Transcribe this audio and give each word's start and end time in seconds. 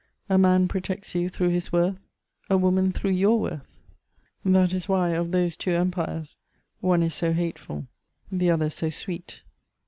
A 0.29 0.37
man 0.39 0.67
protects 0.67 1.13
you 1.13 1.29
through 1.29 1.49
his 1.49 1.71
worth, 1.71 1.99
a 2.49 2.57
woman 2.57 2.91
through 2.91 3.11
your 3.11 3.39
worth: 3.39 3.77
that 4.43 4.73
is 4.73 4.89
why, 4.89 5.09
of 5.11 5.29
those 5.29 5.55
two 5.55 5.73
empires, 5.75 6.37
one 6.79 7.03
is 7.03 7.13
so 7.13 7.33
hateful, 7.33 7.85
the 8.31 8.49
other 8.49 8.71
so 8.71 8.89
sweet. 8.89 9.43